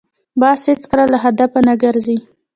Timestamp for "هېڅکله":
0.69-1.05